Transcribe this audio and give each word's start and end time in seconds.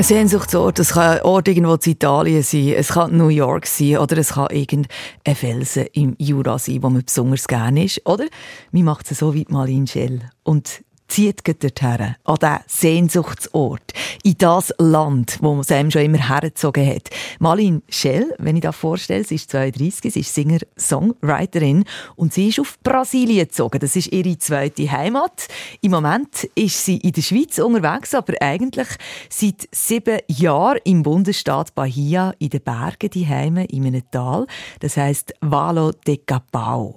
Sehnsuchtsort, 0.00 0.78
es 0.78 0.92
kann 0.92 1.18
ein 1.18 1.22
Ort 1.22 1.48
irgendwo 1.48 1.74
in 1.74 1.90
Italien 1.90 2.42
sein, 2.42 2.74
es 2.76 2.88
kann 2.88 3.16
New 3.16 3.28
York 3.28 3.66
sein 3.66 3.98
oder 3.98 4.16
es 4.16 4.34
kann 4.34 4.48
irgendein 4.50 5.34
Felsen 5.34 5.86
im 5.92 6.14
Jura 6.18 6.58
sein, 6.58 6.82
wo 6.82 6.88
man 6.88 7.04
besonders 7.04 7.48
gerne 7.48 7.84
ist. 7.84 8.06
Oder 8.06 8.26
man 8.70 8.84
macht 8.84 9.10
es 9.10 9.18
so 9.18 9.34
wie 9.34 9.44
Marlene 9.48 9.86
Schell. 9.86 10.20
Und 10.44 10.84
zieht 11.08 11.42
dorthin, 11.46 12.14
an 12.24 12.36
diesen 12.36 12.58
Sehnsuchtsort, 12.66 13.92
in 14.22 14.36
das 14.38 14.72
Land, 14.78 15.38
wo 15.40 15.58
es 15.60 15.72
einem 15.72 15.90
schon 15.90 16.02
immer 16.02 16.28
hergezogen 16.28 16.86
hat. 16.86 17.10
Malin 17.38 17.82
Schell, 17.88 18.34
wenn 18.38 18.56
ich 18.56 18.62
das 18.62 18.76
vorstelle, 18.76 19.24
sie 19.24 19.36
ist 19.36 19.50
32, 19.50 20.12
sie 20.12 20.20
ist 20.20 20.34
Singer, 20.34 20.58
Songwriterin 20.78 21.84
und 22.16 22.32
sie 22.32 22.48
ist 22.48 22.60
auf 22.60 22.78
Brasilien 22.82 23.48
gezogen. 23.48 23.80
Das 23.80 23.96
ist 23.96 24.12
ihre 24.12 24.38
zweite 24.38 24.90
Heimat. 24.90 25.48
Im 25.80 25.92
Moment 25.92 26.44
ist 26.54 26.84
sie 26.84 26.98
in 26.98 27.12
der 27.12 27.22
Schweiz 27.22 27.58
unterwegs, 27.58 28.14
aber 28.14 28.34
eigentlich 28.40 28.88
seit 29.30 29.68
sieben 29.72 30.18
Jahren 30.28 30.80
im 30.84 31.02
Bundesstaat 31.02 31.74
Bahia 31.74 32.34
in 32.38 32.50
den 32.50 32.62
Bergen, 32.62 33.10
die 33.10 33.26
Heime 33.26 33.64
in 33.66 33.86
einem 33.86 34.02
Tal. 34.10 34.46
Das 34.80 34.96
heißt 34.96 35.34
Valo 35.40 35.92
de 36.06 36.18
Capao 36.18 36.96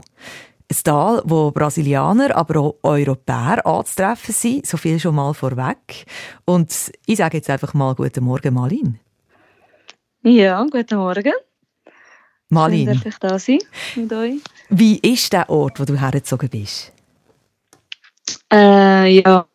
ein 0.72 0.84
Tal, 0.84 1.22
wo 1.26 1.52
Brasilianer, 1.52 2.36
aber 2.36 2.60
auch 2.60 2.76
Europäer 2.84 3.66
anzutreffen 3.66 4.34
sind. 4.34 4.66
So 4.66 4.78
viel 4.78 5.00
schon 5.00 5.16
mal 5.16 5.34
vorweg. 5.34 6.06
Und 6.46 6.92
ich 7.06 7.18
sage 7.18 7.38
jetzt 7.38 7.50
einfach 7.50 7.74
mal 7.74 7.94
Guten 7.94 8.24
Morgen, 8.24 8.54
Malin. 8.54 9.00
Ja, 10.24 10.64
guten 10.64 10.98
Morgen. 10.98 11.34
Malin. 12.50 12.88
Schön, 12.88 12.96
dass 12.96 13.06
ich 13.06 13.20
da 13.20 13.40
sein 13.40 13.60
mit 13.96 14.14
euch. 14.14 14.42
Wie 14.70 14.98
ist 15.00 15.34
der 15.34 15.50
Ort, 15.50 15.80
wo 15.80 15.86
du 15.86 16.00
hergezogen 16.00 16.50
bist? 16.50 16.92
Äh, 18.52 19.22
ja, 19.22 19.46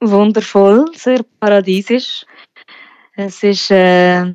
wundervoll, 0.00 0.86
sehr 0.94 1.24
paradiesisch. 1.38 2.24
Es 3.14 3.42
ist, 3.42 3.70
äh, 3.70 4.32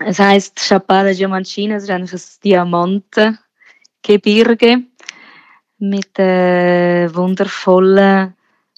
es 0.00 0.18
heißt 0.18 0.58
Chapelle 0.58 1.14
Diamantina, 1.14 1.76
es 1.76 1.84
ist 1.84 1.90
eigentlich 1.90 2.12
ein 2.12 2.40
Diamanten. 2.42 3.38
Mit 5.84 6.16
äh, 6.16 7.12
wundervollen 7.12 8.34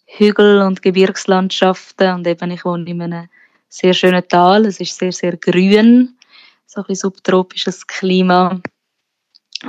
Hügel- 0.07 0.63
und 0.63 0.81
Gebirgslandschaften. 0.81 2.15
Und 2.15 2.27
eben, 2.27 2.51
ich 2.51 2.65
wohne 2.65 2.89
in 2.89 3.03
einem 3.03 3.29
sehr 3.69 3.93
schönen 3.93 4.27
Tal. 4.27 4.65
Es 4.65 4.81
ist 4.81 4.97
sehr, 4.99 5.13
sehr 5.13 5.37
grün, 5.37 6.17
so 6.65 6.83
ein 6.89 6.95
subtropisches 6.95 7.87
Klima 7.87 8.59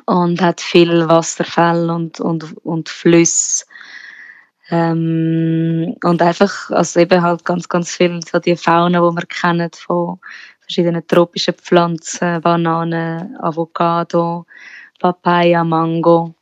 und 0.06 0.42
hat 0.42 0.62
viel 0.62 1.10
Wasserfälle 1.10 1.94
und, 1.94 2.22
und, 2.22 2.56
und 2.64 2.88
Flüsse. 2.88 3.66
Ähm, 4.70 5.98
und 6.06 6.22
einfach, 6.22 6.70
also 6.72 7.02
eben 7.02 7.22
halt 7.22 7.44
ganz, 7.44 7.68
ganz 7.68 7.92
viel 7.92 8.18
so 8.26 8.40
die 8.40 8.56
Fauna, 8.56 9.00
die 9.10 9.14
wir 9.14 9.26
kennen 9.26 9.72
von 9.74 10.20
verschiedenen 10.62 11.06
tropischen 11.06 11.56
Pflanzen, 11.56 12.40
Bananen, 12.40 13.36
Avocado, 13.42 14.46
Papaya, 15.02 15.66
Mango. 15.66 16.34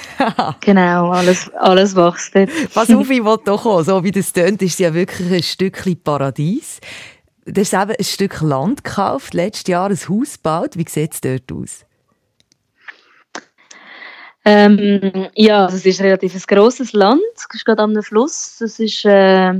genau, 0.60 1.10
alles, 1.10 1.50
alles 1.54 1.94
wächst 1.94 2.34
dort. 2.34 2.50
Pass 2.72 2.90
auf, 2.90 3.10
ich 3.10 3.24
will 3.24 3.36
doch 3.44 3.66
auch, 3.66 3.82
so 3.82 4.02
wie 4.04 4.10
das 4.10 4.32
tönt, 4.32 4.62
ist 4.62 4.74
es 4.74 4.78
ja 4.78 4.94
wirklich 4.94 5.32
ein 5.32 5.42
Stückchen 5.42 6.02
Paradies. 6.02 6.80
Du 7.44 7.60
hast 7.60 7.74
eben 7.74 7.92
ein 7.98 8.04
Stück 8.04 8.40
Land 8.40 8.84
gekauft, 8.84 9.34
letztes 9.34 9.66
Jahr 9.68 9.90
ein 9.90 9.96
Haus 9.96 10.34
gebaut. 10.34 10.76
Wie 10.76 10.88
sieht 10.88 11.14
es 11.14 11.20
dort 11.20 11.52
aus? 11.52 11.84
Ähm, 14.44 15.28
ja, 15.34 15.66
es 15.66 15.84
ist 15.84 16.00
relativ 16.00 16.34
ein 16.34 16.42
grosses 16.46 16.92
Land. 16.92 17.20
Es 17.36 17.46
ist 17.52 17.64
gerade 17.64 17.82
am 17.82 18.00
Fluss. 18.02 18.60
Es 18.60 18.78
ist 18.78 19.04
äh, 19.04 19.54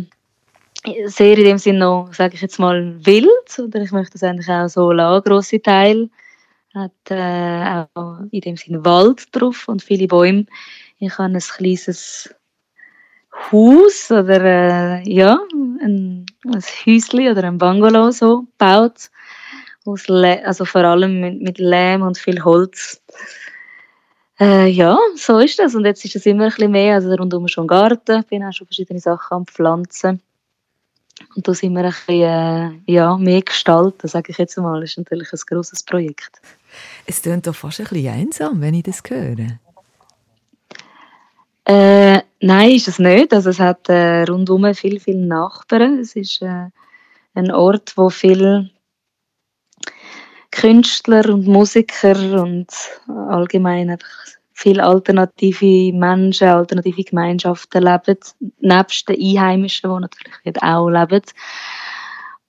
sehr 1.07 1.39
in 1.39 1.45
dem 1.45 1.59
Sinne 1.59 1.81
noch, 1.81 2.13
sage 2.13 2.35
ich 2.35 2.41
jetzt 2.41 2.59
mal, 2.59 2.95
wild. 3.05 3.59
Oder 3.59 3.83
ich 3.83 3.93
möchte 3.93 4.17
es 4.17 4.23
eigentlich 4.23 4.49
auch 4.49 4.69
so 4.69 4.93
lassen, 4.93 5.25
grosse 5.25 5.61
Teil 5.61 6.09
hat 6.75 6.93
äh, 7.11 7.85
auch 7.95 8.21
in 8.31 8.41
dem 8.41 8.57
Sinne 8.57 8.85
Wald 8.85 9.27
drauf 9.33 9.69
und 9.69 9.83
viele 9.83 10.07
Bäume. 10.07 10.47
Ich 10.99 11.19
habe 11.19 11.35
ein 11.35 11.39
kleines 11.39 12.35
Haus 13.51 14.11
oder 14.11 15.03
äh, 15.03 15.09
ja, 15.11 15.39
ein, 15.53 16.27
ein 16.45 16.63
Häuschen 16.87 17.29
oder 17.29 17.45
ein 17.45 17.59
Bungalow 17.59 18.11
so 18.11 18.43
gebaut. 18.43 19.11
Aus 19.85 20.09
also 20.09 20.65
vor 20.65 20.85
allem 20.85 21.21
mit, 21.21 21.43
mit 21.43 21.59
Lehm 21.59 22.03
und 22.03 22.17
viel 22.17 22.43
Holz. 22.45 23.03
Äh, 24.39 24.69
ja, 24.69 24.97
so 25.17 25.39
ist 25.39 25.59
das. 25.59 25.75
Und 25.75 25.85
jetzt 25.85 26.05
ist 26.05 26.17
es 26.17 26.27
immer 26.27 26.45
ein 26.45 26.51
bisschen 26.51 26.71
mehr. 26.71 26.95
Also 26.95 27.13
rundum 27.15 27.49
schon 27.49 27.67
Garten. 27.67 28.21
Ich 28.21 28.27
bin 28.27 28.45
auch 28.45 28.53
schon 28.53 28.67
verschiedene 28.67 29.01
Sachen 29.01 29.35
am 29.35 29.47
Pflanzen. 29.47 30.23
Und 31.35 31.47
da 31.47 31.55
sind 31.55 31.75
wir 31.75 31.85
ein 31.85 31.91
bisschen 31.91 32.83
äh, 32.87 32.93
ja, 32.93 33.17
mehr 33.17 33.43
gestalten, 33.43 34.09
sage 34.09 34.31
ich 34.31 34.39
jetzt 34.39 34.57
mal. 34.59 34.81
Das 34.81 34.91
ist 34.91 34.99
natürlich 34.99 35.33
ein 35.33 35.41
grosses 35.47 35.83
Projekt. 35.83 36.41
Es 37.07 37.23
klingt 37.23 37.47
doch 37.47 37.55
fast 37.55 37.81
ein 37.81 37.87
bisschen 37.87 38.13
einsam, 38.13 38.61
wenn 38.61 38.75
ich 38.75 38.85
das 38.85 39.03
höre. 39.07 39.59
Äh, 41.65 42.23
nein, 42.41 42.71
ist 42.71 42.89
es 42.89 42.99
nicht. 42.99 43.33
Also 43.33 43.51
es 43.51 43.61
hat 43.61 43.89
äh, 43.89 44.23
rundum 44.25 44.75
viel, 44.75 44.99
viele 45.01 45.27
Nachbarn. 45.27 45.99
Es 46.01 46.17
ist 46.17 46.43
äh, 46.43 46.69
ein 47.35 47.51
Ort, 47.53 47.93
wo 47.97 48.11
viele 48.11 48.71
Künstler 50.51 51.29
und 51.33 51.47
Musiker 51.47 52.43
und 52.43 52.69
allgemein 53.09 53.91
einfach 53.91 54.09
viele 54.53 54.85
alternative 54.85 55.93
Menschen, 55.93 56.49
alternative 56.49 57.05
Gemeinschaften 57.05 57.83
leben, 57.83 58.19
nebst 58.61 59.09
den 59.09 59.21
Einheimischen, 59.21 59.91
die 59.91 60.01
natürlich 60.01 60.63
auch 60.63 60.89
leben. 60.89 61.23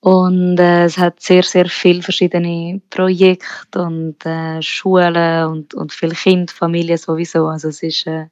Und 0.03 0.59
äh, 0.59 0.83
es 0.83 0.97
hat 0.97 1.21
sehr, 1.21 1.43
sehr 1.43 1.65
viele 1.69 2.01
verschiedene 2.01 2.81
Projekte 2.89 3.81
und 3.81 4.17
äh, 4.25 4.61
Schulen 4.61 5.47
und, 5.47 5.73
und 5.75 5.93
viele 5.93 6.13
Kinder, 6.13 6.51
Familien 6.53 6.97
sowieso. 6.97 7.47
Also 7.47 7.69
es 7.69 7.81
ist 7.81 8.05
äh, 8.07 8.25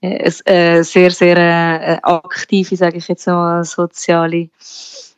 eine 0.00 0.24
äh, 0.24 0.82
sehr, 0.84 1.10
sehr 1.10 1.36
äh, 1.38 1.98
aktive, 2.04 2.76
sage 2.76 2.98
ich 2.98 3.08
jetzt 3.08 3.26
mal, 3.26 3.64
soziale 3.64 4.48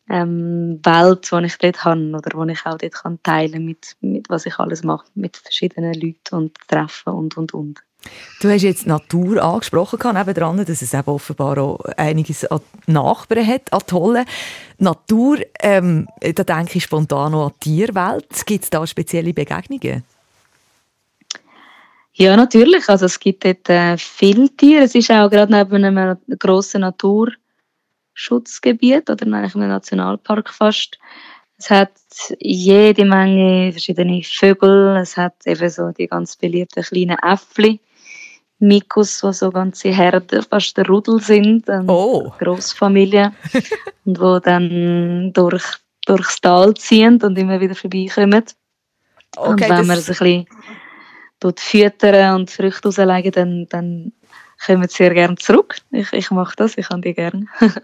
ähm, 0.09 0.81
Welt, 0.83 1.31
die 1.31 1.45
ich 1.45 1.59
dort 1.59 1.85
habe 1.85 2.13
oder 2.17 2.47
die 2.47 2.53
ich 2.53 2.65
auch 2.65 2.79
dort 2.79 2.95
kann 2.95 3.23
teilen 3.23 3.67
mit, 3.67 3.95
mit 4.01 4.27
was 4.31 4.47
ich 4.47 4.59
alles 4.59 4.83
mache, 4.85 5.05
mit 5.17 5.37
verschiedenen 5.37 5.93
Leuten 5.93 6.35
und 6.35 6.57
Treffen 6.67 7.13
und, 7.13 7.37
und, 7.37 7.53
und. 7.53 7.85
Du 8.41 8.49
hast 8.49 8.63
jetzt 8.63 8.87
Natur 8.87 9.43
angesprochen, 9.43 9.99
dran, 10.35 10.65
dass 10.65 10.83
es 10.83 10.95
eben 10.95 11.09
offenbar 11.09 11.59
auch 11.59 11.81
einiges 11.97 12.45
an 12.45 12.61
Nachbarn 12.87 13.45
hat, 13.45 13.73
an 13.73 13.83
tollen. 13.87 14.25
Natur, 14.79 15.39
ähm, 15.61 16.07
da 16.21 16.45
denke 16.45 16.79
ich 16.79 16.85
spontan 16.85 17.35
an 17.35 17.51
die 17.65 17.71
Tierwelt. 17.71 18.47
Gibt 18.47 18.63
es 18.65 18.71
da 18.71 18.87
spezielle 18.87 19.35
Begegnungen? 19.35 20.05
Ja, 22.13 22.37
natürlich. 22.37 22.89
Also 22.89 23.07
es 23.07 23.19
gibt 23.19 23.45
dort 23.45 23.69
äh, 23.69 23.97
viele 23.97 24.49
Tiere. 24.51 24.85
Es 24.85 24.95
ist 24.95 25.11
auch 25.11 25.29
gerade 25.29 25.53
neben 25.53 25.85
einem 25.85 26.17
grossen 26.39 26.83
Naturschutzgebiet 26.83 29.11
oder 29.11 29.27
eigentlich 29.27 29.57
einem 29.57 29.69
Nationalpark 29.69 30.51
fast. 30.51 30.97
Es 31.59 31.71
hat 31.71 31.91
jede 32.39 33.05
Menge 33.05 33.73
verschiedene 33.73 34.23
Vögel. 34.23 34.97
Es 34.97 35.17
hat 35.17 35.35
eben 35.45 35.71
so 35.71 35.91
die 35.91 36.07
ganz 36.07 36.37
beliebten 36.37 36.85
kleinen 36.85 37.19
Äffli 37.19 37.81
Mikus, 38.61 39.23
wo 39.23 39.33
so 39.33 39.51
ganze 39.51 39.91
Herden, 39.91 40.43
fast 40.43 40.77
der 40.77 40.87
Rudel 40.87 41.21
sind, 41.21 41.69
eine 41.71 41.91
oh. 41.91 42.33
Großfamilie 42.39 43.33
und 44.05 44.21
wo 44.21 44.39
dann 44.41 45.33
durch, 45.33 45.65
durchs 46.07 46.41
Tal 46.41 46.75
ziehen 46.75 47.23
und 47.23 47.39
immer 47.39 47.61
wieder 47.61 47.75
vorbeikommen. 47.75 48.45
Okay, 49.37 49.51
und 49.51 49.61
wenn 49.61 49.87
man 49.87 49.99
es 49.99 50.09
ein 50.21 50.47
bisschen 51.37 51.57
füttern 51.57 52.41
und 52.41 52.51
Früchte 52.51 52.89
rauslegen, 52.89 53.33
dann, 53.33 53.67
dann 53.69 54.13
kommen 54.65 54.89
sie 54.89 54.97
sehr 54.97 55.15
gerne 55.15 55.37
zurück. 55.37 55.77
Ich, 55.93 56.13
ich 56.13 56.31
mache 56.31 56.57
das, 56.57 56.77
ich 56.77 56.89
habe 56.91 57.01
die 57.01 57.15
gerne. 57.15 57.47
das 57.61 57.77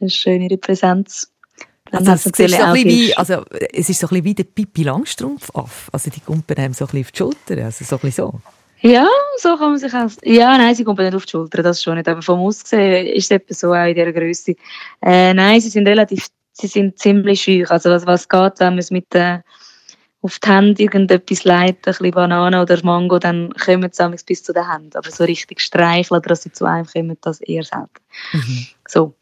ist 0.00 0.16
schön, 0.16 0.42
ihre 0.42 0.58
Präsenz. 0.58 1.30
Also, 1.90 2.12
es, 2.12 2.26
ist 2.26 2.36
so 2.36 2.74
wie, 2.74 3.16
also, 3.16 3.44
es 3.72 3.88
ist 3.88 4.00
so 4.00 4.06
ein 4.06 4.10
bisschen 4.10 4.24
wie 4.24 4.34
der 4.34 4.44
Pippi 4.44 4.82
Langstrumpf 4.82 5.50
auf. 5.50 5.88
Also 5.92 6.10
die 6.10 6.20
kumpen 6.20 6.56
einem 6.56 6.74
so 6.74 6.86
ein 6.86 6.88
bisschen 6.88 7.04
auf 7.04 7.12
die 7.12 7.18
Schulter. 7.18 7.64
Also 7.64 7.84
so 7.84 7.96
ein 7.96 8.00
bisschen 8.00 8.32
so. 8.32 8.40
Ja, 8.86 9.08
so 9.38 9.56
kann 9.56 9.70
man 9.70 9.78
sich 9.78 9.94
auch. 9.94 10.10
Ja, 10.24 10.58
nein, 10.58 10.74
sie 10.74 10.84
kommen 10.84 11.02
nicht 11.02 11.14
auf 11.14 11.24
die 11.24 11.30
Schulter, 11.30 11.62
das 11.62 11.82
schon 11.82 11.94
nicht. 11.94 12.06
Aber 12.06 12.20
vom 12.20 12.40
Aussehen 12.40 13.06
ist 13.06 13.24
es 13.24 13.30
etwa 13.30 13.54
so 13.54 13.72
auch 13.72 13.86
in 13.86 13.94
dieser 13.94 14.12
Größe. 14.12 14.54
Äh, 15.00 15.32
nein, 15.32 15.58
sie 15.62 15.70
sind 15.70 15.88
relativ, 15.88 16.26
sie 16.52 16.66
sind 16.66 16.98
ziemlich 16.98 17.40
schüch. 17.40 17.70
Also 17.70 17.88
was, 17.88 18.06
was 18.06 18.28
geht, 18.28 18.60
wenn 18.60 18.74
man 18.74 18.78
es 18.80 18.90
mit 18.90 19.12
den 19.14 19.42
auf 20.20 20.38
die 20.38 20.48
Hände 20.50 20.82
irgendetwas 20.82 21.44
leiten, 21.44 21.78
ein 21.78 21.92
bisschen 21.92 22.10
Banane 22.10 22.60
oder 22.60 22.78
Mango, 22.84 23.18
dann 23.18 23.52
kommen 23.54 23.90
sie 23.90 24.16
bis 24.26 24.42
zu 24.42 24.52
den 24.52 24.70
Händen. 24.70 24.96
Aber 24.98 25.10
so 25.10 25.24
richtig 25.24 25.60
streicheln 25.62 26.18
oder 26.18 26.28
dass 26.28 26.42
sie 26.42 26.52
zu 26.52 26.66
einem 26.66 26.86
kommen, 26.86 27.16
das 27.22 27.40
eher 27.40 27.64
selten. 27.64 27.88
Mhm. 28.32 28.66
So, 28.86 29.14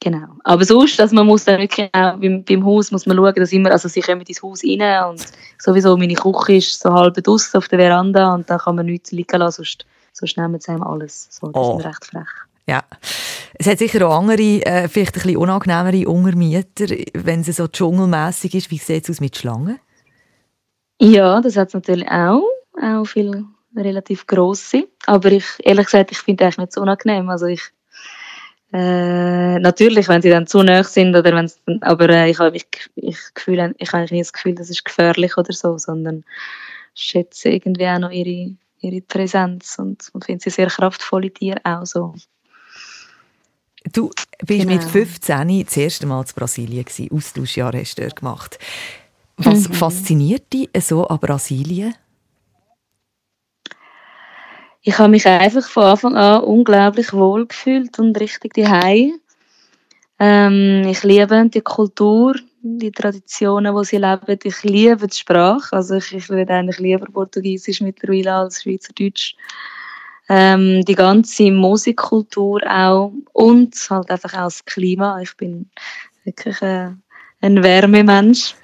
genau. 0.00 0.36
Aber 0.44 0.64
sonst, 0.64 1.00
also 1.00 1.14
man 1.14 1.26
muss 1.26 1.44
dann 1.44 1.60
wirklich 1.60 1.88
auch 1.92 2.16
beim, 2.16 2.44
beim, 2.44 2.64
Haus 2.64 2.90
muss 2.90 3.06
man 3.06 3.16
schauen, 3.16 3.34
dass 3.34 3.52
immer, 3.52 3.70
also 3.70 3.88
sie 3.88 4.00
kommen 4.00 4.22
ins 4.22 4.42
Haus 4.42 4.62
rein 4.64 5.10
und 5.10 5.24
sowieso 5.58 5.96
meine 5.96 6.14
Küche 6.14 6.56
ist 6.56 6.80
so 6.80 6.92
halb 6.92 7.14
draussen 7.14 7.58
auf 7.58 7.68
der 7.68 7.78
Veranda 7.78 8.34
und 8.34 8.48
da 8.48 8.58
kann 8.58 8.76
man 8.76 8.86
nichts 8.86 9.12
liegen 9.12 9.38
lassen, 9.38 9.64
sonst, 9.64 9.86
sonst 10.12 10.36
nehmen 10.36 10.60
sie 10.60 10.72
einem 10.72 10.82
alles. 10.82 11.28
So, 11.30 11.48
das 11.48 11.66
oh. 11.66 11.78
ist 11.78 11.86
recht 11.86 12.04
frech. 12.06 12.28
Ja. 12.66 12.84
Es 13.54 13.66
hat 13.66 13.78
sicher 13.78 14.06
auch 14.08 14.16
andere, 14.16 14.64
äh, 14.64 14.88
vielleicht 14.88 15.16
ein 15.16 15.22
bisschen 15.22 15.36
unangenehmere 15.36 16.08
Untermieter, 16.08 16.86
wenn 17.14 17.40
es 17.40 17.56
so 17.56 17.66
dschungelmässig 17.66 18.54
ist. 18.54 18.70
Wie 18.70 18.78
sieht 18.78 19.04
es 19.04 19.10
aus 19.10 19.20
mit 19.20 19.36
Schlangen? 19.36 19.80
Ja, 21.00 21.40
das 21.40 21.56
hat 21.56 21.68
es 21.68 21.74
natürlich 21.74 22.08
auch. 22.08 22.44
Auch 22.80 23.04
viel 23.04 23.44
relativ 23.76 24.26
grosse. 24.26 24.86
Aber 25.06 25.32
ich, 25.32 25.44
ehrlich 25.64 25.86
gesagt, 25.86 26.12
ich 26.12 26.18
finde 26.18 26.44
es 26.44 26.58
nicht 26.58 26.72
so 26.72 26.80
unangenehm. 26.80 27.28
Also 27.28 27.46
ich, 27.46 27.62
äh, 28.72 29.58
natürlich, 29.58 30.08
wenn 30.08 30.22
sie 30.22 30.30
dann 30.30 30.46
zu 30.46 30.62
nah 30.62 30.84
sind, 30.84 31.16
oder 31.16 31.34
wenn 31.34 31.82
aber 31.82 32.08
äh, 32.08 32.30
ich 32.30 32.38
habe 32.38 32.56
ich, 32.56 32.66
ich, 32.94 33.18
Gefühl, 33.34 33.74
ich 33.78 33.92
habe 33.92 34.02
nicht 34.02 34.20
das 34.20 34.32
Gefühl, 34.32 34.54
das 34.54 34.70
ist 34.70 34.84
gefährlich 34.84 35.36
oder 35.36 35.52
so, 35.52 35.76
sondern 35.76 36.24
schätze 36.94 37.50
irgendwie 37.50 37.88
auch 37.88 37.98
noch 37.98 38.10
ihre, 38.10 38.54
ihre 38.80 39.00
Präsenz 39.00 39.78
und, 39.78 40.08
und 40.12 40.24
finde 40.24 40.42
sie 40.42 40.50
sehr 40.50 40.68
kraftvolle 40.68 41.32
Tiere 41.32 41.60
auch 41.64 41.84
so. 41.84 42.14
Du 43.92 44.10
bist 44.44 44.60
genau. 44.60 44.74
mit 44.74 44.84
15 44.84 45.64
das 45.64 45.76
erste 45.76 46.06
Mal 46.06 46.20
in 46.20 46.34
Brasilien 46.34 46.84
gewesen. 46.84 47.08
Austauschjahr 47.12 47.72
hast 47.72 47.96
du 47.96 48.02
dort 48.02 48.16
gemacht. 48.16 48.58
Was 49.36 49.68
mhm. 49.68 49.72
fasziniert 49.72 50.52
dich 50.52 50.68
so 50.80 51.06
an 51.06 51.18
Brasilien? 51.18 51.94
Ich 54.82 54.98
habe 54.98 55.10
mich 55.10 55.26
einfach 55.26 55.68
von 55.68 55.84
Anfang 55.84 56.16
an 56.16 56.42
unglaublich 56.42 57.12
wohl 57.12 57.46
gefühlt 57.46 57.98
und 57.98 58.18
richtig 58.18 58.54
daheim. 58.54 59.20
Ähm, 60.18 60.84
ich 60.88 61.02
liebe 61.02 61.48
die 61.48 61.60
Kultur, 61.60 62.34
die 62.62 62.90
Traditionen, 62.90 63.76
die 63.76 63.84
sie 63.84 63.98
leben. 63.98 64.38
Ich 64.42 64.62
liebe 64.62 65.06
die 65.06 65.16
Sprache. 65.16 65.76
Also 65.76 65.96
ich, 65.96 66.14
ich 66.14 66.30
rede 66.30 66.54
eigentlich 66.54 66.78
lieber 66.78 67.06
Portugiesisch 67.06 67.82
mittlerweile 67.82 68.34
als 68.34 68.62
Schweizerdeutsch. 68.62 69.34
Ähm, 70.30 70.82
die 70.84 70.94
ganze 70.94 71.50
Musikkultur 71.50 72.60
auch 72.66 73.12
und 73.32 73.74
halt 73.90 74.10
einfach 74.10 74.32
auch 74.32 74.44
das 74.44 74.64
Klima. 74.64 75.20
Ich 75.20 75.36
bin 75.36 75.68
wirklich 76.24 76.62
ein, 76.62 77.02
ein 77.42 77.62
Wärmemensch. 77.62 78.54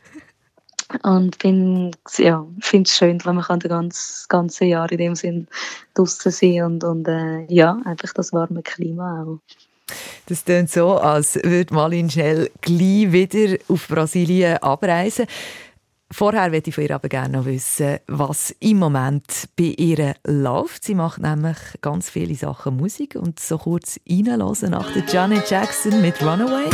Und 1.02 1.38
bin, 1.40 1.90
ja, 2.18 2.46
finde 2.60 2.88
es 2.88 2.96
schön, 2.96 3.24
wenn 3.24 3.34
man 3.34 3.44
kann 3.44 3.58
das 3.58 3.68
ganze, 3.68 4.28
ganze 4.28 4.64
Jahr 4.66 4.90
in 4.92 4.98
dem 4.98 5.14
Sinn 5.16 5.48
draußen 5.94 6.30
sein 6.30 6.62
und, 6.62 6.84
und 6.84 7.08
äh, 7.08 7.44
ja, 7.48 7.80
einfach 7.84 8.12
das 8.12 8.32
warme 8.32 8.62
Klima 8.62 9.24
auch. 9.24 9.38
Das 10.26 10.44
klingt 10.44 10.70
so, 10.70 10.98
als 10.98 11.36
würde 11.42 11.74
Malin 11.74 12.10
schnell 12.10 12.50
gleich 12.60 13.12
wieder 13.12 13.58
auf 13.68 13.88
Brasilien 13.88 14.58
abreisen. 14.58 15.26
Vorher 16.10 16.52
würde 16.52 16.68
ich 16.68 16.74
von 16.74 16.84
ihr 16.84 16.94
aber 16.94 17.08
gerne 17.08 17.38
noch 17.38 17.46
wissen, 17.46 17.98
was 18.06 18.54
im 18.60 18.78
Moment 18.78 19.48
bei 19.56 19.74
ihr 19.76 20.14
läuft. 20.24 20.84
Sie 20.84 20.94
macht 20.94 21.20
nämlich 21.20 21.56
ganz 21.80 22.10
viele 22.10 22.36
Sachen 22.36 22.76
Musik 22.76 23.16
und 23.16 23.40
so 23.40 23.58
kurz 23.58 23.98
reinlassen 24.08 24.70
nach 24.70 24.92
der 24.92 25.04
Janet 25.04 25.50
Jackson 25.50 26.00
mit 26.00 26.22
Runaway. 26.22 26.70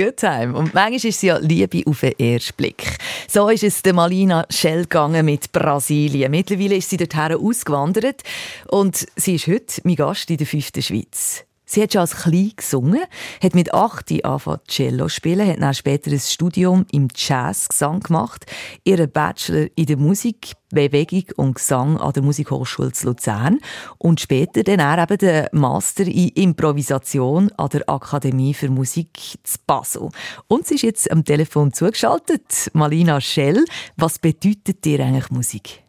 Good 0.00 0.16
Time. 0.16 0.56
Und 0.56 0.72
manchmal 0.72 0.94
ist 0.94 1.20
sie 1.20 1.26
ja 1.26 1.36
Liebe 1.36 1.82
auf 1.84 2.00
den 2.00 2.18
ersten 2.18 2.54
Blick. 2.56 2.96
So 3.28 3.50
ist 3.50 3.64
es 3.64 3.82
der 3.82 3.92
Malina 3.92 4.46
Schell 4.48 4.84
gegangen 4.84 5.26
mit 5.26 5.52
Brasilien. 5.52 6.30
Mittlerweile 6.30 6.76
ist 6.76 6.88
sie 6.88 6.96
dorthin 6.96 7.36
ausgewandert 7.36 8.22
und 8.68 9.06
sie 9.16 9.34
ist 9.34 9.46
heute 9.46 9.82
mein 9.84 9.96
Gast 9.96 10.30
in 10.30 10.38
der 10.38 10.46
fünften 10.46 10.80
Schweiz. 10.80 11.44
Sie 11.72 11.80
hat 11.80 11.92
schon 11.92 12.00
als 12.00 12.16
Klein 12.16 12.50
gesungen, 12.56 13.04
hat 13.40 13.54
mit 13.54 13.72
acht 13.72 14.10
angefangen 14.10 14.58
Cello 14.66 15.08
spielen, 15.08 15.46
hat 15.46 15.62
dann 15.62 15.72
später 15.72 16.10
ein 16.10 16.18
Studium 16.18 16.84
im 16.90 17.06
Jazzgesang 17.14 18.00
gemacht, 18.00 18.44
ihren 18.82 19.08
Bachelor 19.08 19.68
in 19.76 19.86
der 19.86 19.96
Musik, 19.96 20.54
Bewegung 20.70 21.26
und 21.36 21.54
Gesang 21.54 21.96
an 21.98 22.12
der 22.12 22.24
Musikhochschule 22.24 22.90
zu 22.90 23.06
Luzern 23.06 23.60
und 23.98 24.18
später 24.18 24.64
dann 24.64 24.80
auch 24.80 25.00
eben 25.00 25.18
den 25.18 25.46
Master 25.52 26.08
in 26.08 26.30
Improvisation 26.30 27.52
an 27.52 27.68
der 27.68 27.88
Akademie 27.88 28.52
für 28.52 28.68
Musik 28.68 29.38
zu 29.44 29.58
Basel. 29.64 30.08
Und 30.48 30.66
sie 30.66 30.74
ist 30.74 30.82
jetzt 30.82 31.12
am 31.12 31.24
Telefon 31.24 31.72
zugeschaltet. 31.72 32.72
Malina 32.72 33.20
Schell, 33.20 33.64
was 33.96 34.18
bedeutet 34.18 34.84
dir 34.84 35.04
eigentlich 35.04 35.30
Musik? 35.30 35.84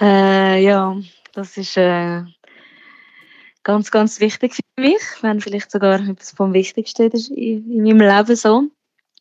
Äh, 0.00 0.64
ja, 0.64 0.96
das 1.32 1.56
ist... 1.56 1.76
Äh 1.76 2.24
ganz, 3.62 3.90
ganz 3.90 4.20
wichtig 4.20 4.54
für 4.54 4.80
mich, 4.80 5.02
wenn 5.20 5.40
vielleicht 5.40 5.70
sogar 5.70 6.00
etwas 6.00 6.32
vom 6.32 6.52
Wichtigsten 6.52 7.10
ist 7.10 7.30
in, 7.30 7.70
in 7.70 7.82
meinem 7.82 8.00
Leben 8.00 8.36
so. 8.36 8.64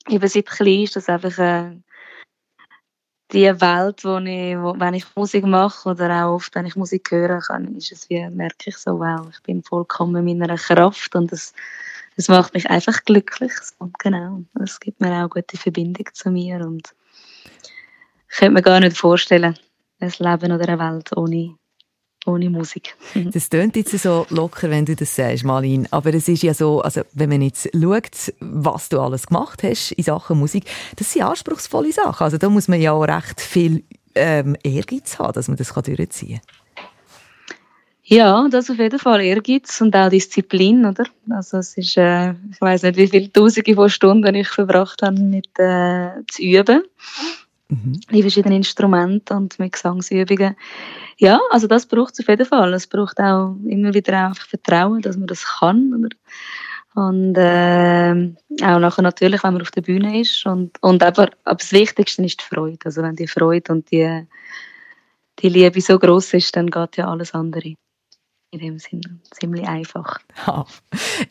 Eben 0.10 0.28
seit 0.28 0.48
klein 0.48 0.84
ist 0.84 0.96
das 0.96 1.10
einfach 1.10 1.38
äh, 1.38 1.78
die 3.32 3.62
Welt, 3.62 4.04
wo 4.04 4.18
ich, 4.18 4.58
wo, 4.58 4.80
wenn 4.80 4.94
ich 4.94 5.06
Musik 5.16 5.46
mache 5.46 5.90
oder 5.90 6.26
auch 6.26 6.36
oft, 6.36 6.54
wenn 6.56 6.66
ich 6.66 6.76
Musik 6.76 7.12
höre, 7.12 7.40
kann, 7.40 7.76
ist 7.76 7.92
es 7.92 8.10
wie, 8.10 8.28
merke 8.30 8.70
ich 8.70 8.78
so, 8.78 9.00
wow, 9.00 9.28
ich 9.32 9.42
bin 9.44 9.64
vollkommen 9.64 10.28
in 10.28 10.40
meiner 10.40 10.58
Kraft 10.58 11.16
und 11.16 11.32
es, 11.32 11.54
es 12.18 12.28
macht 12.28 12.54
mich 12.54 12.70
einfach 12.70 13.04
glücklich. 13.06 13.54
Und 13.78 13.98
genau, 14.00 14.44
es 14.62 14.80
gibt 14.80 15.00
mir 15.00 15.10
auch 15.10 15.20
eine 15.20 15.30
gute 15.30 15.58
Verbindung 15.58 16.08
zu 16.14 16.30
mir 16.30 16.58
und 16.66 16.94
ich 18.30 18.38
könnte 18.38 18.54
mir 18.54 18.62
gar 18.62 18.80
nicht 18.80 18.98
vorstellen, 18.98 19.58
ein 20.00 20.14
Leben 20.18 20.52
oder 20.52 20.68
eine 20.68 20.80
Welt 20.80 21.16
ohne 21.16 21.56
ohne 22.26 22.50
Musik. 22.50 22.96
das 23.16 23.50
tönt 23.50 23.76
jetzt 23.76 23.98
so 23.98 24.26
locker, 24.30 24.70
wenn 24.70 24.86
du 24.86 24.96
das 24.96 25.16
sagst, 25.16 25.44
Malin. 25.44 25.88
Aber 25.92 26.14
es 26.14 26.28
ist 26.28 26.44
ja 26.44 26.54
so, 26.54 26.82
also 26.82 27.02
wenn 27.14 27.30
man 27.30 27.42
jetzt 27.42 27.70
schaut, 27.74 28.34
was 28.40 28.90
du 28.90 29.00
alles 29.00 29.28
gemacht 29.28 29.64
hast 29.64 29.92
in 29.94 30.04
Sachen 30.04 30.40
Musik, 30.40 30.66
das 30.96 31.12
sind 31.12 31.24
anspruchsvolle 31.24 31.92
Sachen. 31.92 32.24
Also 32.24 32.38
da 32.38 32.50
muss 32.50 32.68
man 32.68 32.82
ja 32.82 32.92
auch 32.92 33.04
recht 33.04 33.42
viel 33.42 33.84
ähm, 34.16 34.56
Ehrgeiz 34.64 35.20
haben, 35.20 35.34
dass 35.34 35.48
man 35.48 35.58
das 35.58 35.74
durchziehen 35.74 36.40
kann. 36.40 36.62
Ja, 38.04 38.46
das 38.50 38.70
auf 38.70 38.78
jeden 38.78 39.00
Fall 39.00 39.22
Ehrgeiz 39.22 39.80
und 39.80 39.96
auch 39.96 40.10
Disziplin, 40.10 40.86
oder? 40.86 41.06
Also 41.30 41.60
es 41.60 41.78
ist, 41.78 41.96
äh, 41.96 42.32
ich 42.32 42.60
weiß 42.60 42.84
nicht, 42.84 42.98
wie 42.98 43.08
viele 43.08 43.32
Tausende 43.32 43.74
von 43.74 43.90
Stunden 43.90 44.36
ich 44.36 44.50
verbracht 44.50 45.02
habe 45.02 45.18
mit 45.18 45.48
äh, 45.58 46.10
zu 46.28 46.42
üben 46.42 46.84
mhm. 47.72 48.00
die 48.12 48.22
verschiedenen 48.22 48.58
Instrumente 48.58 49.34
und 49.34 49.58
mit 49.58 49.72
Gesangsübungen. 49.74 50.56
Ja, 51.18 51.40
also 51.50 51.68
das 51.68 51.86
braucht 51.86 52.14
es 52.14 52.20
auf 52.20 52.28
jeden 52.28 52.46
Fall. 52.46 52.74
Es 52.74 52.88
braucht 52.88 53.20
auch 53.20 53.56
immer 53.66 53.94
wieder 53.94 54.28
einfach 54.28 54.46
Vertrauen, 54.46 55.02
dass 55.02 55.18
man 55.18 55.28
das 55.28 55.46
kann. 55.60 55.94
Oder? 55.94 56.16
Und 56.94 57.36
äh, 57.38 58.34
auch 58.64 58.80
nachher 58.80 59.02
natürlich, 59.02 59.44
wenn 59.44 59.54
man 59.54 59.62
auf 59.62 59.72
der 59.72 59.82
Bühne 59.82 60.20
ist. 60.20 60.46
Und, 60.46 60.82
und 60.82 61.02
aber, 61.04 61.30
aber 61.46 61.56
das 61.56 61.72
Wichtigste 61.72 62.24
ist 62.24 62.42
die 62.42 62.56
Freude. 62.56 62.80
Also 62.84 63.02
wenn 63.02 63.16
die 63.16 63.28
Freude 63.28 63.72
und 63.72 63.90
die, 63.92 64.28
die 65.40 65.50
Liebe 65.50 65.80
so 65.80 65.98
groß 65.98 66.34
ist, 66.34 66.56
dann 66.56 66.70
geht 66.70 66.98
ja 66.98 67.08
alles 67.08 67.34
andere 67.34 67.76
in 68.52 68.60
dem 68.60 68.80
Sinne 68.80 69.20
ziemlich 69.32 69.68
einfach. 69.68 70.20
Ja. 70.46 70.66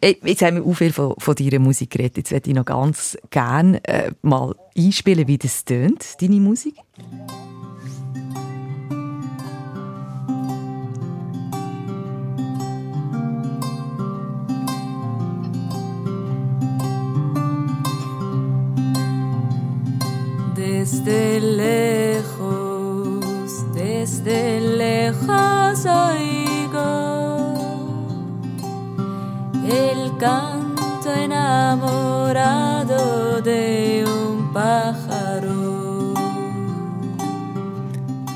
Jetzt 0.02 0.42
haben 0.42 0.56
wir 0.56 0.64
auch 0.64 0.74
viel 0.74 0.92
von, 0.92 1.14
von 1.18 1.34
deiner 1.34 1.58
Musik 1.58 1.90
geredet. 1.90 2.16
Jetzt 2.16 2.32
würde 2.32 2.48
ich 2.48 2.56
noch 2.56 2.64
ganz 2.64 3.18
gerne 3.30 3.84
äh, 3.84 4.12
mal 4.22 4.54
einspielen, 4.76 5.28
wie 5.28 5.38
das 5.38 5.64
tönt, 5.64 6.20
deine 6.20 6.40
Musik. 6.40 6.76
Desde 20.56 21.38
lejos, 21.38 22.34
desde 23.74 24.58
lejos 24.76 25.84
oigo 25.86 26.39
canto 30.20 31.08
enamorado 31.08 32.94
de 33.42 34.04
un 34.04 34.52
pájaro. 34.52 35.80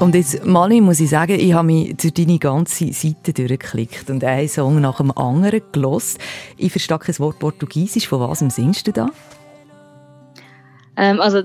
Und 0.00 0.14
jetzt, 0.14 0.44
Mali, 0.44 0.80
muss 0.80 1.00
ich 1.00 1.10
sagen, 1.10 1.38
ich 1.38 1.52
habe 1.52 1.66
mich 1.66 1.94
durch 1.96 2.14
deine 2.14 2.38
ganze 2.38 2.90
Seite 2.92 3.34
durchgeklickt 3.34 4.08
und 4.10 4.24
einen 4.24 4.48
Song 4.48 4.80
nach 4.80 4.96
dem 4.96 5.16
anderen 5.16 5.60
gelost. 5.72 6.18
Ich 6.56 6.72
verstehe 6.72 6.98
kein 6.98 7.18
Wort 7.18 7.38
Portugiesisch. 7.38 8.08
Von 8.08 8.20
was 8.20 8.38
singst 8.38 8.86
du 8.86 8.92
da? 8.92 9.10
Ähm, 10.96 11.20
also, 11.20 11.42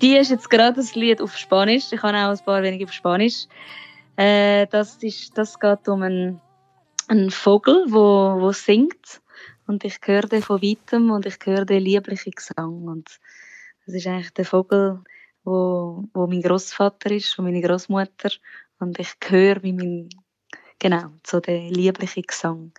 die 0.00 0.16
ist 0.16 0.30
jetzt 0.30 0.50
gerade 0.50 0.74
das 0.76 0.96
Lied 0.96 1.22
auf 1.22 1.36
Spanisch. 1.36 1.92
Ich 1.92 2.02
habe 2.02 2.18
auch 2.18 2.30
ein 2.30 2.44
paar 2.44 2.62
wenige 2.62 2.84
auf 2.84 2.92
Spanisch. 2.92 3.46
Äh, 4.16 4.66
das, 4.66 4.96
ist, 4.96 5.38
das 5.38 5.58
geht 5.58 5.88
um 5.88 6.02
einen 6.02 6.40
ein 7.08 7.30
Vogel, 7.30 7.84
wo, 7.88 8.40
wo 8.40 8.52
singt 8.52 9.21
und 9.66 9.84
ich 9.84 9.98
höre 10.04 10.22
den 10.22 10.42
von 10.42 10.62
weitem 10.62 11.10
und 11.10 11.26
ich 11.26 11.38
höre 11.44 11.64
den 11.64 11.82
lieblichen 11.82 12.32
Gesang 12.32 12.84
und 12.84 13.20
das 13.86 13.94
ist 13.94 14.06
eigentlich 14.06 14.32
der 14.32 14.44
Vogel, 14.44 15.00
wo, 15.44 16.04
wo 16.12 16.26
mein 16.26 16.42
Großvater 16.42 17.10
ist 17.10 17.38
und 17.38 17.46
meine 17.46 17.60
Großmutter 17.60 18.30
und 18.78 18.98
ich 18.98 19.14
höre 19.28 19.62
wie 19.62 19.72
mein 19.72 20.08
genau 20.78 21.10
so 21.26 21.40
der 21.40 21.70
liebliche 21.70 22.22
Gesang. 22.22 22.72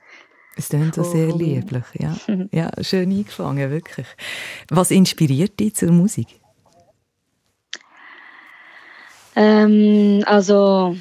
Es 0.56 0.70
klingt 0.70 0.94
so 0.94 1.04
sehr 1.04 1.36
lieblich, 1.36 1.84
ja. 1.94 2.16
ja, 2.52 2.70
schön 2.82 3.12
eingefangen, 3.12 3.72
wirklich. 3.72 4.06
Was 4.70 4.92
inspiriert 4.92 5.60
dich 5.60 5.76
zur 5.76 5.92
Musik? 5.92 6.28
Ähm, 9.36 10.24
also 10.28 10.96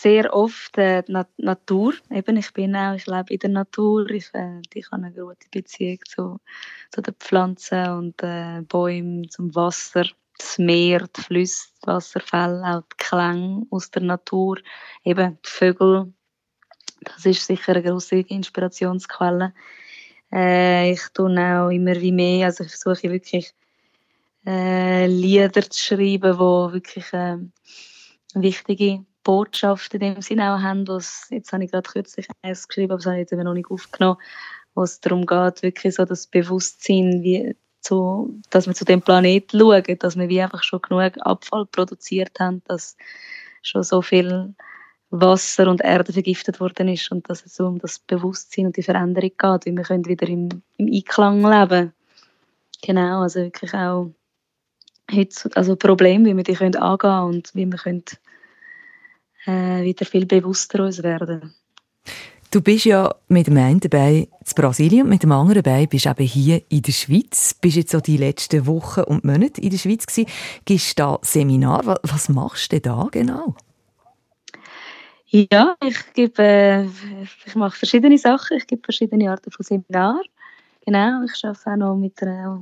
sehr 0.00 0.32
oft 0.32 0.78
äh, 0.78 1.02
die 1.02 1.12
Natur. 1.36 1.92
Eben, 2.10 2.36
ich 2.38 2.52
bin 2.54 2.74
auch, 2.74 2.94
ich 2.94 3.06
lebe 3.06 3.34
in 3.34 3.38
der 3.38 3.50
Natur. 3.50 4.08
Ich, 4.10 4.30
äh, 4.32 4.60
ich 4.72 4.90
habe 4.90 5.04
eine 5.04 5.12
gute 5.12 5.48
Beziehung 5.50 5.98
zu, 6.08 6.40
zu 6.90 7.02
den 7.02 7.14
Pflanzen 7.14 7.90
und 7.90 8.22
äh, 8.22 8.62
Bäumen, 8.62 9.28
zum 9.28 9.54
Wasser, 9.54 10.06
das 10.38 10.58
Meer, 10.58 11.06
die 11.14 11.20
Flüsse, 11.20 11.68
die 11.82 11.86
Wasserfälle, 11.86 12.62
auch 12.64 12.82
die 12.82 12.96
Klänge 12.96 13.66
aus 13.70 13.90
der 13.90 14.02
Natur. 14.02 14.56
Eben 15.04 15.38
die 15.44 15.48
Vögel. 15.48 16.14
Das 17.04 17.26
ist 17.26 17.46
sicher 17.46 17.72
eine 17.72 17.82
große 17.82 18.16
Inspirationsquelle. 18.20 19.52
Äh, 20.32 20.92
ich 20.92 21.02
tue 21.12 21.30
auch 21.30 21.68
immer 21.68 22.00
wie 22.00 22.12
mehr, 22.12 22.46
also 22.46 22.64
ich 22.64 22.70
versuche 22.70 23.10
wirklich 23.10 23.52
äh, 24.46 25.06
Lieder 25.06 25.68
zu 25.68 25.78
schreiben, 25.78 26.32
die 26.32 26.72
wirklich 26.72 27.12
äh, 27.12 27.36
wichtige 28.34 29.04
Botschaft 29.22 29.94
in 29.94 30.00
dem 30.00 30.22
Sinne 30.22 30.54
auch 30.54 30.60
haben, 30.60 30.88
was, 30.88 31.26
jetzt 31.30 31.52
habe 31.52 31.64
ich 31.64 31.70
gerade 31.70 31.88
kürzlich 31.88 32.26
eins 32.42 32.68
geschrieben, 32.68 32.92
aber 32.92 32.98
das 32.98 33.06
habe 33.06 33.16
ich 33.20 33.30
jetzt 33.30 33.32
noch 33.32 33.54
nicht 33.54 33.70
aufgenommen, 33.70 34.18
wo 34.74 34.82
es 34.82 35.00
darum 35.00 35.26
geht, 35.26 35.62
wirklich 35.62 35.94
so 35.94 36.04
das 36.04 36.26
Bewusstsein, 36.26 37.22
wie 37.22 37.56
zu, 37.80 38.40
dass 38.50 38.66
wir 38.66 38.74
zu 38.74 38.84
dem 38.84 39.02
Planeten 39.02 39.58
schauen, 39.58 39.98
dass 39.98 40.16
wir 40.16 40.28
wie 40.28 40.40
einfach 40.40 40.62
schon 40.62 40.82
genug 40.82 41.14
Abfall 41.20 41.66
produziert 41.66 42.38
haben, 42.38 42.62
dass 42.66 42.96
schon 43.62 43.82
so 43.82 44.02
viel 44.02 44.54
Wasser 45.10 45.68
und 45.68 45.80
Erde 45.80 46.12
vergiftet 46.12 46.60
worden 46.60 46.88
ist 46.88 47.10
und 47.10 47.28
dass 47.28 47.44
es 47.44 47.56
so 47.56 47.66
um 47.66 47.78
das 47.78 47.98
Bewusstsein 47.98 48.66
und 48.66 48.76
die 48.76 48.82
Veränderung 48.82 49.32
geht, 49.36 49.66
wie 49.66 49.76
wir 49.76 49.82
können 49.82 50.06
wieder 50.06 50.28
im, 50.28 50.62
im 50.76 50.86
Einklang 50.86 51.42
leben. 51.42 51.92
Genau, 52.82 53.22
also 53.22 53.40
wirklich 53.40 53.74
auch 53.74 54.10
heute, 55.10 55.50
also 55.54 55.76
Probleme, 55.76 56.30
wie 56.30 56.36
wir 56.36 56.44
die 56.44 56.54
können 56.54 56.76
angehen 56.76 57.22
und 57.22 57.54
wie 57.54 57.66
wir 57.66 57.78
können 57.78 58.04
äh, 59.46 59.82
wieder 59.82 60.04
viel 60.04 60.26
bewusster 60.26 60.84
uns 60.84 61.02
werden. 61.02 61.54
Du 62.52 62.60
bist 62.60 62.84
ja 62.84 63.14
mit 63.28 63.46
dem 63.46 63.58
einen 63.58 63.78
dabei 63.78 64.26
in 64.28 64.54
Brasilien, 64.56 65.08
mit 65.08 65.22
dem 65.22 65.30
anderen 65.30 65.62
dabei 65.62 65.86
bist 65.86 66.06
du 66.06 66.10
eben 66.10 66.26
hier 66.26 66.60
in 66.68 66.82
der 66.82 66.90
Schweiz. 66.90 67.54
Bist 67.54 67.76
jetzt 67.76 67.92
so 67.92 68.00
die 68.00 68.16
letzten 68.16 68.66
Wochen 68.66 69.02
und 69.02 69.24
Monate 69.24 69.60
in 69.60 69.70
der 69.70 69.78
Schweiz 69.78 70.04
gewesen. 70.04 70.28
Gibst 70.64 70.98
da 70.98 71.20
Seminar? 71.22 72.00
Was 72.02 72.28
machst 72.28 72.72
du 72.72 72.80
da 72.80 73.06
genau? 73.12 73.54
Ja, 75.28 75.76
ich 75.80 76.12
gebe, 76.12 76.90
ich 77.46 77.54
mache 77.54 77.78
verschiedene 77.78 78.18
Sachen. 78.18 78.56
Ich 78.56 78.66
gebe 78.66 78.82
verschiedene 78.82 79.30
Arten 79.30 79.52
von 79.52 79.64
Seminaren. 79.64 80.24
Genau, 80.84 81.22
ich 81.22 81.44
arbeite 81.44 81.70
auch 81.70 81.76
noch 81.76 81.94
mit 81.94 82.20
einer 82.20 82.60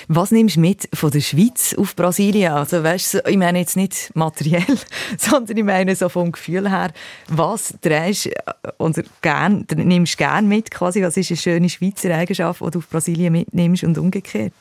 Was 0.09 0.31
nimmst 0.31 0.57
du 0.57 0.61
mit 0.61 0.89
von 0.93 1.11
der 1.11 1.21
Schweiz 1.21 1.75
auf 1.75 1.97
Brasilien? 1.97 2.53
Also, 2.53 2.83
weißt 2.83 3.23
ich 3.27 3.37
meine 3.37 3.61
jetzt 3.61 3.77
nicht 3.77 4.11
materiell, 4.15 4.79
sondern 5.19 5.57
ich 5.57 5.65
meine 5.65 5.97
so 5.97 6.09
vom 6.09 6.33
Gefühl 6.33 6.71
her, 6.71 6.93
was 7.29 7.75
drehst 7.81 8.31
oder 8.79 9.03
gern, 9.21 9.67
nimmst 9.75 10.15
du 10.15 10.17
gerne 10.19 10.47
mit? 10.47 10.71
Quasi, 10.71 11.03
was 11.03 11.17
ist 11.17 11.31
eine 11.31 11.37
schöne 11.37 11.69
Schweizer 11.69 12.15
Eigenschaft, 12.15 12.61
die 12.61 12.71
du 12.71 12.79
auf 12.79 12.89
Brasilien 12.89 13.33
mitnimmst 13.33 13.85
und 13.85 13.99
umgekehrt? 13.99 14.53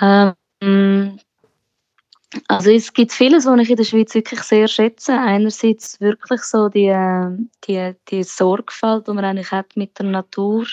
Ähm, 0.00 1.18
also 2.48 2.70
es 2.70 2.92
gibt 2.92 3.12
vieles, 3.12 3.46
was 3.46 3.60
ich 3.60 3.70
in 3.70 3.76
der 3.76 3.84
Schweiz 3.84 4.14
wirklich 4.14 4.40
sehr 4.40 4.68
schätze. 4.68 5.12
Einerseits 5.12 6.00
wirklich 6.00 6.42
so 6.42 6.68
die, 6.68 6.86
äh, 6.86 7.30
die, 7.66 7.94
die 8.08 8.22
Sorgfalt, 8.22 9.06
die 9.06 9.12
man 9.12 9.24
eigentlich 9.24 9.50
hat 9.50 9.76
mit 9.76 9.98
der 9.98 10.06
Natur. 10.06 10.66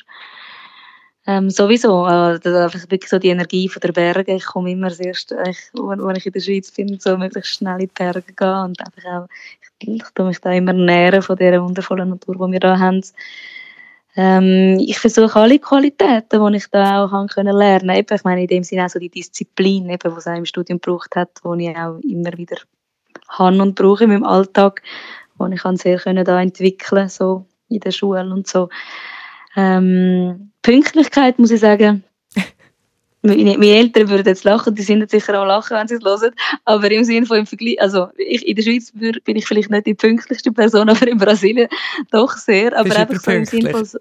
Ähm, 1.28 1.52
sowieso, 1.52 2.08
äh, 2.08 2.40
einfach 2.44 2.90
wirklich 2.90 3.10
so 3.10 3.20
die 3.20 3.30
Energie 3.30 3.70
von 3.70 3.80
der 3.80 3.92
Berge. 3.92 4.34
Ich 4.34 4.46
komme 4.46 4.72
immer 4.72 4.88
ich, 4.88 4.98
wenn 4.98 6.16
ich 6.16 6.26
in 6.26 6.32
der 6.32 6.40
Schweiz 6.40 6.72
bin, 6.72 7.00
so 7.00 7.16
möglichst 7.16 7.52
schnell 7.52 7.74
in 7.74 7.80
die 7.80 7.88
Berge 7.88 8.24
gehen 8.24 8.64
und 8.64 8.80
einfach 8.80 9.06
auch, 9.06 9.28
ich, 9.80 9.88
ich 9.88 10.04
tue 10.16 10.26
mich 10.26 10.40
da 10.40 10.52
immer 10.52 10.74
nähren 10.74 11.22
von 11.22 11.36
dieser 11.36 11.64
wundervollen 11.64 12.10
Natur, 12.10 12.36
die 12.36 12.54
wir 12.54 12.60
da 12.60 12.80
haben. 12.80 13.04
Ähm, 14.16 14.80
ich 14.80 14.98
versuche 14.98 15.40
alle 15.40 15.60
Qualitäten, 15.60 16.52
die 16.52 16.58
ich 16.58 16.68
da 16.72 17.06
auch 17.06 17.12
haben 17.12 17.28
können 17.28 17.56
lernen. 17.56 17.96
Eben, 17.96 18.16
ich 18.16 18.24
meine 18.24 18.42
in 18.42 18.48
dem 18.48 18.64
Sinne 18.64 18.86
auch 18.86 18.90
so 18.90 18.98
die 18.98 19.10
Disziplin, 19.10 19.90
eben, 19.90 20.12
die 20.12 20.18
es 20.18 20.28
auch 20.28 20.36
im 20.36 20.46
Studium 20.46 20.82
gebraucht 20.82 21.16
hat, 21.16 21.30
die 21.44 21.70
ich 21.70 21.78
auch 21.78 22.00
immer 22.00 22.36
wieder 22.36 22.58
habe 23.30 23.62
und 23.62 23.76
brauche 23.76 24.06
in 24.06 24.10
meinem 24.10 24.24
Alltag, 24.24 24.82
die 25.40 25.54
ich 25.54 25.82
sehr 25.82 26.00
können 26.00 26.26
da 26.26 26.42
entwickeln, 26.42 27.10
so 27.10 27.46
in 27.70 27.80
der 27.80 27.92
Schule 27.92 28.22
und 28.26 28.48
so. 28.48 28.70
Ähm, 29.56 30.52
Pünktlichkeit 30.62 31.40
muss 31.40 31.52
ich 31.52 31.60
sagen, 31.60 32.04
meine 33.22 33.66
Eltern 33.66 34.10
würden 34.10 34.28
jetzt 34.28 34.44
lachen, 34.44 34.76
die 34.76 34.82
sind 34.82 35.00
jetzt 35.00 35.12
sicher 35.12 35.42
auch 35.42 35.46
lachen, 35.46 35.78
wenn 35.78 35.88
sie 35.88 35.96
es 35.96 36.04
hören, 36.04 36.34
aber 36.66 36.90
im 36.92 37.04
Sinne 37.04 37.26
von 37.26 37.40
im 37.40 37.46
Vergleich, 37.46 37.82
also 37.82 38.08
ich, 38.18 38.48
in 38.48 38.56
der 38.56 38.64
Schweiz 38.64 38.92
bin 38.92 39.36
ich 39.36 39.46
vielleicht 39.46 39.70
nicht 39.70 39.88
die 39.88 39.94
pünktlichste 39.94 40.52
Person, 40.52 40.90
aber 40.90 41.08
in 41.08 41.18
Brasilien 41.18 41.68
doch 42.12 42.36
sehr, 42.38 42.78
aber 42.78 42.96
einfach 42.96 43.20
so 43.20 43.32
im 43.32 43.46
Sinne 43.46 43.72
von... 43.72 43.86
So, 43.86 43.98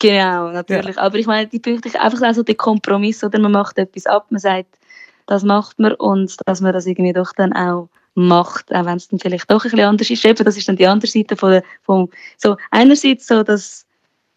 genau, 0.00 0.50
natürlich, 0.50 0.96
ja. 0.96 1.02
aber 1.02 1.18
ich 1.18 1.26
meine, 1.26 1.48
die 1.48 1.60
Pünktlichkeit, 1.60 2.02
einfach 2.02 2.34
so 2.34 2.42
der 2.42 2.56
Kompromiss, 2.56 3.22
oder? 3.22 3.38
Man 3.38 3.52
macht 3.52 3.78
etwas 3.78 4.06
ab, 4.06 4.26
man 4.30 4.40
sagt, 4.40 4.78
das 5.26 5.44
macht 5.44 5.78
man 5.78 5.94
und 5.94 6.36
dass 6.46 6.60
man 6.60 6.72
das 6.72 6.86
irgendwie 6.86 7.12
doch 7.12 7.32
dann 7.36 7.52
auch 7.52 7.88
macht, 8.14 8.72
auch 8.74 8.84
wenn 8.86 8.96
es 8.96 9.08
dann 9.08 9.18
vielleicht 9.18 9.50
doch 9.50 9.64
ein 9.64 9.70
bisschen 9.70 9.86
anders 9.86 10.10
ist. 10.10 10.24
Eben, 10.24 10.44
das 10.44 10.56
ist 10.56 10.68
dann 10.68 10.76
die 10.76 10.86
andere 10.86 11.10
Seite 11.10 11.36
von, 11.36 11.62
von 11.82 12.08
so 12.36 12.56
einerseits 12.70 13.26
so, 13.26 13.42
dass 13.42 13.86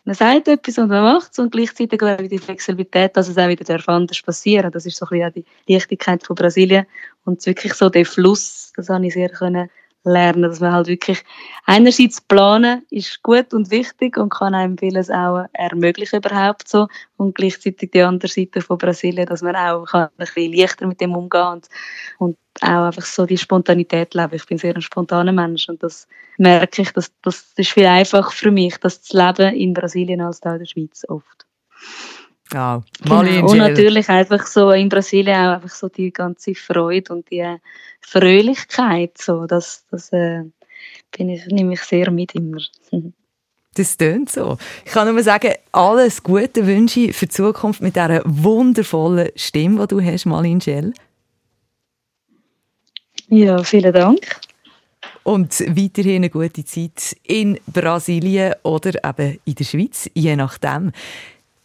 man 0.06 0.15
sagt 0.15 0.48
etwas 0.50 0.77
und 0.77 0.89
man 0.89 1.03
macht 1.03 1.32
es 1.32 1.39
und 1.39 1.51
gleichzeitig 1.51 2.01
auch 2.03 2.18
die 2.18 2.38
Flexibilität, 2.38 3.15
dass 3.15 3.30
es 3.30 3.38
auch 3.38 3.48
wieder 3.48 3.88
anders 3.88 4.22
passieren 4.22 4.72
Das 4.72 4.86
ist 4.86 4.98
so 4.98 5.06
ein 5.06 5.20
bisschen 5.20 5.46
die 5.68 5.74
Leichtigkeit 5.74 6.24
von 6.24 6.36
Brasilien 6.36 6.86
und 7.24 7.46
wirklich 7.46 7.74
so 7.74 7.90
der 7.90 8.05
Fluss, 8.05 8.74
das 8.75 8.90
habe 8.90 9.05
ich 9.07 9.14
sehr 9.14 9.29
können 9.29 9.70
lernen, 10.03 10.44
dass 10.44 10.59
man 10.59 10.74
halt 10.74 10.87
wirklich 10.87 11.24
einerseits 11.66 12.22
planen 12.22 12.85
ist 12.89 13.24
gut 13.24 13.53
und 13.53 13.72
wichtig 13.72 14.18
und 14.18 14.29
kann 14.29 14.53
einem 14.53 14.77
vieles 14.77 15.09
auch 15.09 15.46
ermöglichen 15.53 16.18
überhaupt 16.18 16.68
so 16.68 16.87
und 17.18 17.35
gleichzeitig 17.35 17.92
die 17.92 18.01
andere 18.01 18.27
Seite 18.27 18.61
von 18.61 18.77
Brasilien, 18.77 19.25
dass 19.25 19.42
man 19.42 19.55
auch 19.55 19.85
kann 19.85 20.03
ein 20.03 20.09
bisschen 20.18 20.53
leichter 20.53 20.87
mit 20.87 21.00
dem 21.00 21.16
umgehen 21.16 21.48
und, 21.53 21.68
und 22.20 22.37
auch 22.61 22.85
einfach 22.85 23.05
so 23.05 23.25
die 23.25 23.37
Spontanität 23.37 24.13
leben. 24.13 24.35
Ich 24.35 24.46
bin 24.46 24.57
sehr 24.57 24.75
ein 24.75 24.81
spontaner 24.81 25.31
Mensch 25.31 25.70
und 25.70 25.81
das 25.81 26.07
merke 26.37 26.81
ich, 26.81 26.92
dass 26.92 27.11
das 27.22 27.53
ist 27.55 27.72
viel 27.72 27.85
einfacher 27.85 28.31
für 28.31 28.51
mich, 28.51 28.77
das 28.77 29.01
zu 29.01 29.18
leben 29.18 29.55
in 29.55 29.74
Brasilien 29.74 30.22
als 30.22 30.42
da 30.42 30.53
in 30.53 30.59
der 30.59 30.66
Schweiz 30.66 31.03
oft. 31.07 31.46
Ja, 32.53 32.83
genau. 33.01 33.50
Und 33.50 33.57
natürlich 33.57 34.09
einfach 34.09 34.46
so 34.46 34.72
in 34.72 34.89
Brasilien 34.89 35.35
auch 35.35 35.53
einfach 35.55 35.70
so 35.70 35.89
die 35.89 36.11
ganze 36.11 36.53
Freude 36.53 37.13
und 37.13 37.29
die 37.31 37.44
Fröhlichkeit, 38.01 39.18
so, 39.18 39.46
das, 39.48 39.85
das 39.89 40.11
äh, 40.13 40.44
bin 41.18 41.29
ich, 41.29 41.46
nehme 41.48 41.74
ich 41.74 41.81
sehr 41.81 42.11
mit 42.11 42.35
immer. 42.35 42.61
Das 43.75 43.98
tönt 43.98 44.29
so. 44.29 44.59
Ich 44.85 44.92
kann 44.92 45.11
nur 45.11 45.24
sagen, 45.24 45.51
alles 45.72 46.22
Gute 46.22 46.68
wünsche 46.68 47.00
ich 47.00 47.16
für 47.16 47.25
die 47.25 47.31
Zukunft 47.31 47.81
mit 47.81 47.96
dieser 47.96 48.22
wundervollen 48.24 49.29
Stimme, 49.35 49.87
die 49.87 49.96
du 49.96 50.00
hast, 50.00 50.27
Malin 50.27 50.59
Gell. 50.59 50.94
Ja, 53.29 53.63
vielen 53.63 53.92
Dank. 53.92 54.20
Und 55.24 55.59
weiterhin 55.61 56.18
eine 56.18 56.29
gute 56.29 56.63
Zeit 56.66 57.16
in 57.24 57.59
Brasilien 57.66 58.53
oder 58.61 58.92
eben 59.03 59.39
in 59.44 59.55
der 59.55 59.63
Schweiz, 59.63 60.07
je 60.13 60.35
nachdem. 60.35 60.92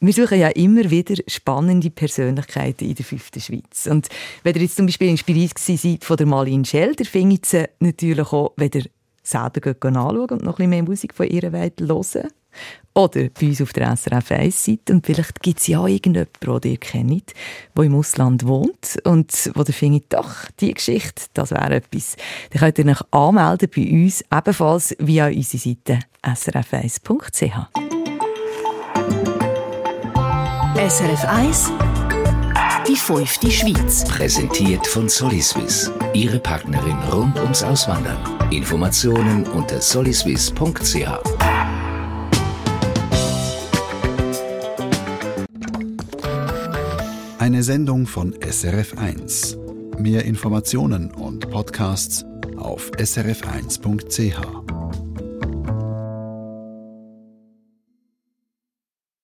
Wir 0.00 0.12
suchen 0.12 0.38
ja 0.38 0.48
immer 0.48 0.90
wieder 0.90 1.16
spannende 1.26 1.90
Persönlichkeiten 1.90 2.88
in 2.88 2.94
der 2.94 3.04
fünften 3.04 3.40
Schweiz. 3.40 3.88
Und 3.90 4.08
wenn 4.44 4.54
ihr 4.54 4.62
jetzt 4.62 4.76
zum 4.76 4.86
Beispiel 4.86 5.08
inspiriert 5.08 5.58
seid 5.58 6.04
von 6.04 6.16
der 6.16 6.26
Marlene 6.26 6.64
Schell, 6.64 6.94
dann 6.94 7.06
findet 7.06 7.46
sie 7.46 7.64
natürlich 7.80 8.32
auch, 8.32 8.52
wenn 8.56 8.70
ihr 8.74 8.84
selber 9.24 9.74
anschauen 9.80 10.30
und 10.30 10.42
noch 10.44 10.60
ein 10.60 10.70
mehr 10.70 10.84
Musik 10.84 11.14
von 11.14 11.26
ihrer 11.26 11.52
Welt 11.52 11.80
hören. 11.80 12.30
Oder 12.94 13.28
bei 13.28 13.46
uns 13.48 13.60
auf 13.60 13.72
der 13.72 13.96
SRF 13.96 14.32
1 14.32 14.64
Seite. 14.64 14.92
Und 14.92 15.06
vielleicht 15.06 15.42
gibt 15.42 15.60
es 15.60 15.66
ja 15.66 15.86
irgendjemanden, 15.86 16.60
den 16.62 16.72
ihr 16.72 16.78
kennt, 16.78 17.34
der 17.76 17.84
im 17.84 17.94
Ausland 17.94 18.46
wohnt 18.46 18.98
und 19.04 19.50
wo 19.54 19.62
ihr 19.62 19.74
findet, 19.74 20.12
doch, 20.12 20.46
die 20.60 20.74
Geschichte, 20.74 21.24
das 21.34 21.50
wäre 21.50 21.76
etwas. 21.76 22.16
Dann 22.50 22.60
könnt 22.60 22.78
ihr 22.78 22.86
euch 22.86 23.02
anmelden 23.12 23.68
bei 23.74 23.82
uns, 23.90 24.24
ebenfalls 24.32 24.96
via 24.98 25.26
unsere 25.26 25.58
Seite 25.58 25.98
srf1.ch. 26.22 27.87
SRF 30.88 31.24
1 31.26 31.72
Die 32.88 32.96
fünfte 32.96 33.50
Schweiz. 33.50 34.04
Präsentiert 34.04 34.86
von 34.86 35.06
Soliswiss. 35.06 35.92
Ihre 36.14 36.38
Partnerin 36.38 36.96
rund 37.12 37.38
ums 37.38 37.62
Auswandern. 37.62 38.16
Informationen 38.50 39.46
unter 39.48 39.82
soliswiss.ch. 39.82 41.08
Eine 47.38 47.62
Sendung 47.62 48.06
von 48.06 48.34
SRF 48.40 48.96
1. 48.96 49.58
Mehr 49.98 50.24
Informationen 50.24 51.10
und 51.10 51.50
Podcasts 51.50 52.24
auf 52.56 52.90
srf1.ch. 52.92 54.77